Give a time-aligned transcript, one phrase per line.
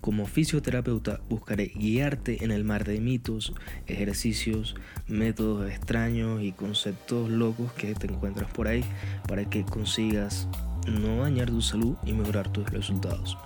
[0.00, 3.52] Como fisioterapeuta buscaré guiarte en el mar de mitos,
[3.86, 4.74] ejercicios,
[5.06, 8.82] métodos extraños y conceptos locos que te encuentras por ahí
[9.28, 10.48] para que consigas
[10.86, 13.36] no dañar tu salud y mejorar tus resultados.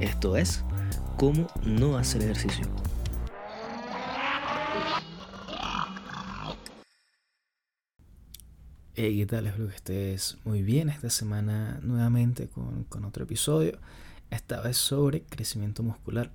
[0.00, 0.64] Esto es,
[1.16, 2.66] cómo no hacer ejercicio.
[8.96, 9.46] Hey, ¿qué tal?
[9.46, 13.78] Espero que estés muy bien esta semana nuevamente con, con otro episodio
[14.30, 16.30] esta vez sobre crecimiento muscular.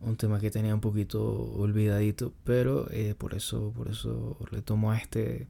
[0.00, 4.96] Un tema que tenía un poquito olvidadito, pero eh, por eso, por eso retomo a
[4.96, 5.46] este,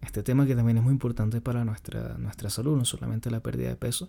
[0.00, 3.68] este tema que también es muy importante para nuestra, nuestra salud, no solamente la pérdida
[3.68, 4.08] de peso,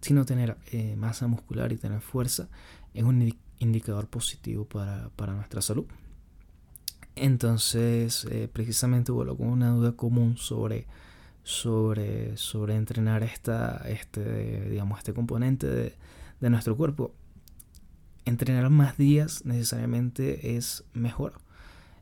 [0.00, 2.48] sino tener eh, masa muscular y tener fuerza
[2.94, 5.86] es un indicador positivo para, nuestra salud.
[7.16, 10.86] Entonces, eh, precisamente vuelvo con una duda común sobre
[11.50, 15.94] sobre, sobre entrenar esta, este, digamos, este componente de,
[16.40, 17.12] de nuestro cuerpo.
[18.24, 21.40] Entrenar más días necesariamente es mejor.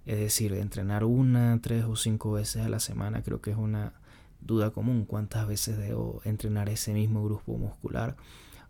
[0.04, 3.94] Es decir, entrenar una, tres o cinco veces a la semana creo que es una
[4.40, 5.06] duda común.
[5.06, 8.16] ¿Cuántas veces debo entrenar ese mismo grupo muscular?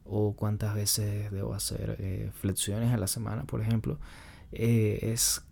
[0.04, 3.98] O cuántas veces debo hacer eh, flexiones a la semana, por ejemplo.
[4.52, 5.42] Eh, es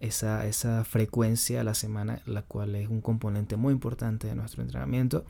[0.00, 4.62] esa, esa frecuencia a la semana, la cual es un componente muy importante de nuestro
[4.62, 5.24] entrenamiento,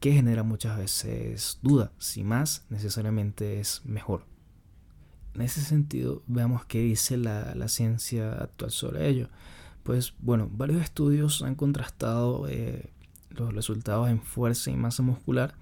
[0.00, 4.24] que genera muchas veces duda, si más necesariamente es mejor.
[5.34, 9.28] En ese sentido, veamos qué dice la, la ciencia actual sobre ello.
[9.82, 12.90] Pues bueno, varios estudios han contrastado eh,
[13.30, 15.54] los resultados en fuerza y masa muscular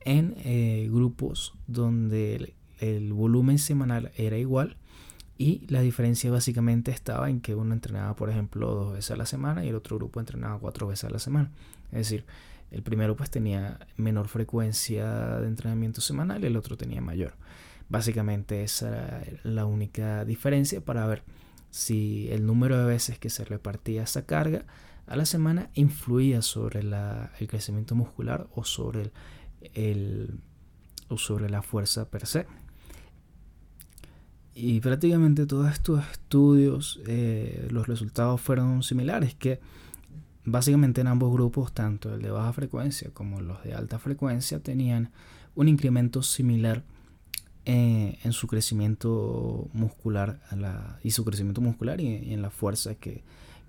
[0.00, 4.76] en eh, grupos donde el volumen semanal era igual
[5.40, 9.24] y la diferencia básicamente estaba en que uno entrenaba, por ejemplo, dos veces a la
[9.24, 11.50] semana y el otro grupo entrenaba cuatro veces a la semana.
[11.92, 12.26] Es decir,
[12.70, 17.36] el primero pues tenía menor frecuencia de entrenamiento semanal y el otro tenía mayor.
[17.88, 21.22] Básicamente esa era la única diferencia para ver
[21.70, 24.66] si el número de veces que se repartía esa carga
[25.06, 29.10] a la semana influía sobre el crecimiento muscular o sobre,
[29.72, 30.38] el,
[31.08, 32.46] o sobre la fuerza per se.
[34.62, 39.58] Y prácticamente todos estos estudios, eh, los resultados fueron similares, que
[40.44, 45.12] básicamente en ambos grupos, tanto el de baja frecuencia como los de alta frecuencia, tenían
[45.54, 46.84] un incremento similar
[47.64, 50.40] eh, en su crecimiento muscular
[51.02, 53.22] y su crecimiento muscular y, en la fuerza que,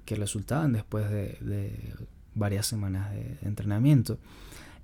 [0.07, 1.95] resultaban después de,
[2.35, 4.17] varias semanas de, entrenamiento.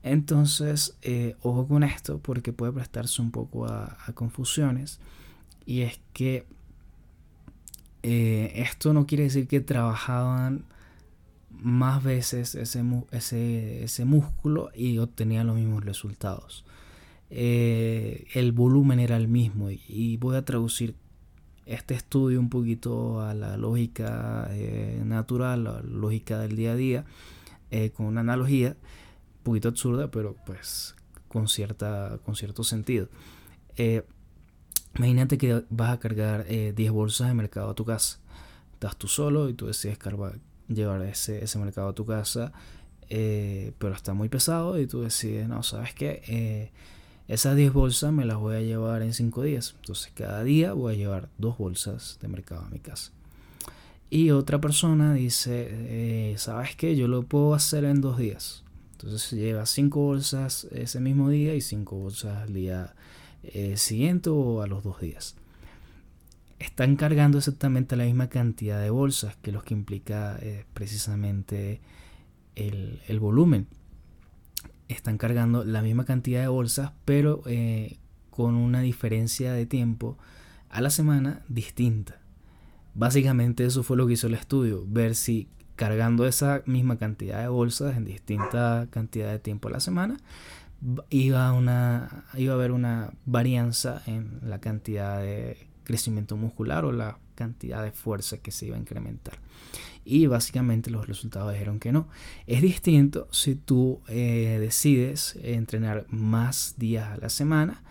[0.03, 5.01] Entonces, eh, ojo con esto porque puede prestarse un poco a confusiones
[5.67, 6.45] y es que
[8.01, 10.63] eh, esto no quiere decir que trabajaban
[11.49, 16.63] más veces ese, ese, músculo y obtenían los mismos resultados.
[17.29, 20.95] Eh, el volumen era el mismo y, voy a traducir
[21.65, 27.05] este estudio un poquito a la lógica eh, natural, la lógica del día a día,
[27.93, 30.95] con una analogía un poquito absurda, pero pues
[31.27, 33.09] con, cierta, con cierto sentido.
[34.95, 38.19] Imagínate que vas a cargar 10 eh, bolsas de mercado a tu casa.
[38.73, 39.97] Estás tú solo y tú decides
[40.67, 42.51] llevar ese, ese mercado a tu casa,
[43.09, 46.71] eh, pero está muy pesado y tú decides, no, sabes qué, eh,
[47.27, 49.75] esas 10 bolsas me las voy a llevar en 5 días.
[49.81, 53.11] Entonces cada día voy a llevar dos bolsas de mercado a mi casa.
[54.09, 58.63] Y otra persona dice, sabes qué, yo lo puedo hacer en dos días.
[58.93, 62.95] Entonces lleva 5 bolsas ese mismo día y 5 bolsas al día
[63.53, 65.35] eh, siguiente o a los dos días.
[66.59, 71.81] Están cargando exactamente la misma cantidad de bolsas que los que implica eh, precisamente
[72.55, 73.67] el, volumen.
[74.87, 77.97] Están cargando la misma cantidad de bolsas, pero eh,
[78.29, 80.17] con una diferencia de tiempo
[80.69, 82.19] a la semana distinta.
[82.95, 87.47] Básicamente eso fue lo que hizo el estudio, ver si cargando esa misma cantidad de
[87.47, 90.17] bolsas en distinta cantidad de tiempo a la semana,
[91.09, 97.17] iba, una, iba a haber una varianza en la cantidad de crecimiento muscular o la
[97.35, 99.39] cantidad de fuerza que se iba a incrementar.
[100.03, 102.07] Y básicamente los resultados dijeron que no.
[102.45, 107.83] Es distinto si tú eh, decides entrenar más días a la semana,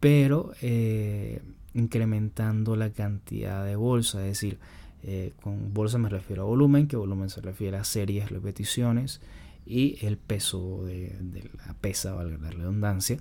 [0.00, 1.42] pero eh,
[1.74, 4.58] incrementando la cantidad de bolsa, es decir,
[5.02, 9.20] eh, con bolsa me refiero a volumen, que volumen se refiere a series, repeticiones
[9.68, 13.18] y el peso de, la pesa, valga la redundancia.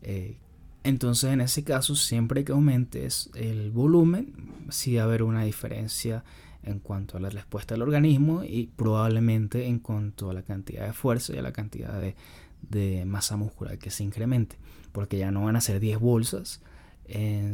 [0.00, 0.38] Eh,
[0.84, 4.34] entonces en ese caso, siempre que aumentes el volumen,
[4.70, 6.24] sí va a haber una diferencia
[6.62, 10.92] en cuanto a la respuesta del organismo y probablemente en cuanto a la cantidad de
[10.94, 14.56] fuerza y a la cantidad de, masa muscular que se incremente.
[14.92, 16.62] Porque ya no van a ser 10 bolsas
[17.06, 17.52] en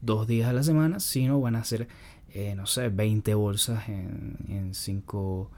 [0.00, 1.88] dos días a la semana, sino van a ser,
[2.32, 5.50] eh, no sé, 20 bolsas en 5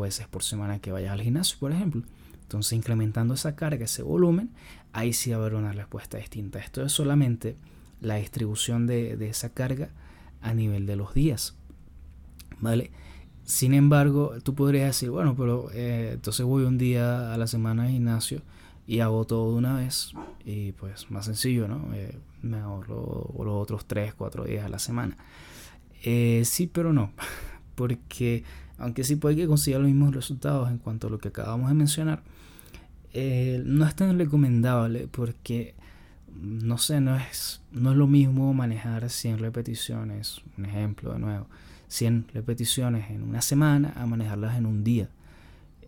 [0.00, 2.02] veces por semana que vayas al gimnasio, por ejemplo.
[2.42, 4.50] Entonces, incrementando esa carga, ese volumen,
[4.92, 6.58] ahí sí va a haber una respuesta distinta.
[6.58, 7.56] Esto es solamente
[8.00, 9.90] la distribución de, de esa carga
[10.40, 11.56] a nivel de los días.
[12.60, 12.90] ¿Vale?
[13.44, 17.84] Sin embargo, tú podrías decir, bueno, pero eh, entonces voy un día a la semana
[17.84, 18.40] al gimnasio
[18.86, 20.12] y hago todo de una vez
[20.46, 21.94] y pues más sencillo, ¿no?
[21.94, 25.16] Eh, me ahorro los otros 3, 4 días a la semana.
[26.02, 27.12] Eh, sí, pero no,
[27.74, 28.44] porque
[28.78, 31.74] aunque sí puede que consiga los mismos resultados en cuanto a lo que acabamos de
[31.74, 32.22] mencionar,
[33.14, 35.74] no es tan recomendable porque,
[36.34, 41.46] no sé, no es, no es lo mismo manejar 100 repeticiones, un ejemplo de nuevo,
[41.88, 45.08] 100 repeticiones en una semana a manejarlas en un día.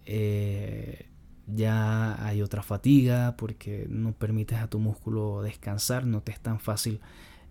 [0.05, 1.07] Eh,
[1.47, 6.59] ya hay otra fatiga porque no permites a tu músculo descansar, no te es tan
[6.59, 7.01] fácil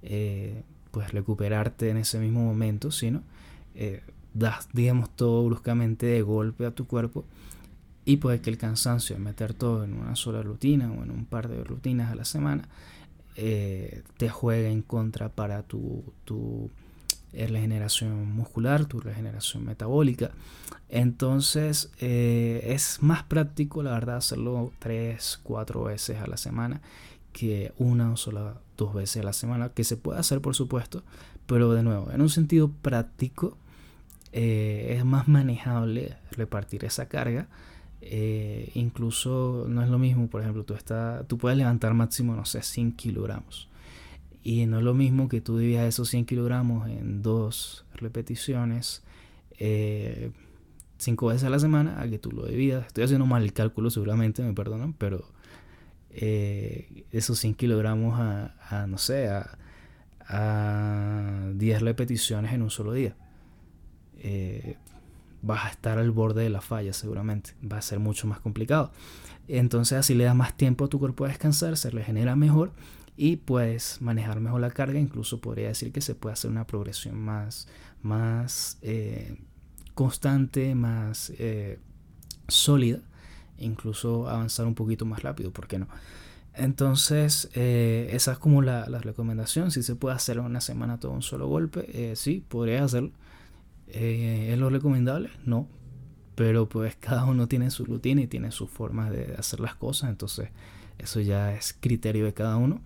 [0.01, 3.23] eh, pues recuperarte en ese mismo momento, sino
[3.73, 4.01] eh,
[4.35, 7.25] das, digamos, todo bruscamente de golpe a tu cuerpo
[8.05, 11.25] y puede que el cansancio de meter todo en una sola rutina o en un
[11.25, 12.67] par de rutinas a la semana
[13.35, 16.69] te juegue en contra para tu, tu
[17.33, 20.31] regeneración muscular, tu regeneración metabólica.
[20.89, 26.81] Entonces eh, es más práctico, la verdad, hacerlo tres, cuatro veces a la semana
[27.33, 31.03] que una o sola dos veces a la semana, que se puede hacer por supuesto,
[31.45, 33.57] pero de nuevo, en un sentido práctico
[34.37, 37.47] eh, es más manejable repartir esa carga.
[38.01, 42.43] Eh, incluso no es lo mismo, por ejemplo, tú, está, tú puedes levantar máximo, no
[42.43, 43.69] sé, 100 kilogramos.
[44.43, 49.03] Y no es lo mismo que tú dividas esos 100 kilogramos en dos repeticiones
[49.57, 50.31] eh,
[50.97, 52.87] cinco veces a la semana a que tú lo dividas.
[52.87, 55.25] Estoy haciendo mal el cálculo seguramente, me perdonan, pero
[56.11, 59.57] eh, esos 100 kilogramos a, no sé, a,
[60.27, 63.15] a 10 repeticiones en un solo día.
[64.19, 64.77] Eh,
[65.41, 67.51] vas a estar al borde de la falla seguramente.
[67.71, 68.91] Va a ser mucho más complicado.
[69.47, 72.71] Entonces así le das más tiempo a tu cuerpo a descansar, se regenera mejor
[73.15, 74.99] y puedes manejar mejor la carga.
[74.99, 77.67] Incluso podría decir que se puede hacer una progresión más,
[78.01, 79.37] más eh,
[79.93, 81.79] constante, más eh,
[82.47, 82.99] sólida,
[83.59, 85.87] incluso avanzar un poquito más rápido, ¿por qué no?
[86.57, 89.71] Entonces, esa es como la, recomendación.
[89.71, 93.11] Si se puede hacer una semana todo un solo golpe, sí, podría hacerlo.
[93.87, 95.29] ¿Es lo recomendable?
[95.45, 95.67] No.
[96.35, 100.09] Pero pues cada uno tiene su rutina y tiene sus formas de hacer las cosas.
[100.09, 100.49] Entonces,
[100.97, 102.81] eso ya es criterio de cada uno.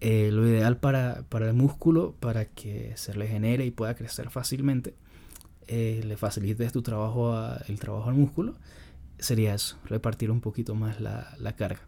[0.00, 4.94] Eh, lo ideal para, el músculo, para que se regenere y pueda crecer fácilmente,
[5.66, 7.36] eh, le facilites tu trabajo
[7.66, 8.54] el trabajo al músculo,
[9.18, 11.80] sería eso, repartir un poquito más la, carga.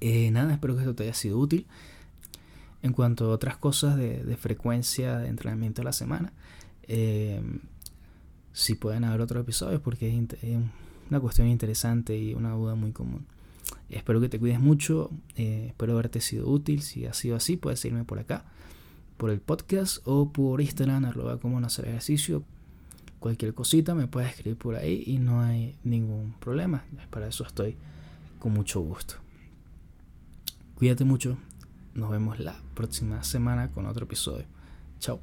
[0.00, 1.66] Eh, nada, espero que esto te haya sido útil.
[2.80, 6.32] En cuanto a otras cosas de, frecuencia de entrenamiento a la semana,
[8.52, 10.58] si pueden haber otros episodios porque es
[11.10, 13.26] una cuestión interesante y una duda muy común.
[13.88, 16.82] Espero que te cuides mucho, eh, espero haberte sido útil.
[16.82, 18.44] Si ha sido así, puedes seguirme por acá,
[19.18, 22.42] por el podcast o por Instagram, arroba como no hacer ejercicio.
[23.18, 26.84] Cualquier cosita me puedes escribir por ahí y no hay ningún problema.
[27.10, 27.76] Para eso estoy
[28.38, 29.14] con mucho gusto.
[30.74, 31.36] Cuídate mucho.
[31.94, 34.46] Nos vemos la próxima semana con otro episodio.
[34.98, 35.20] Chao.